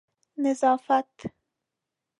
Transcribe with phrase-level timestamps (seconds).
[0.41, 1.17] نظافت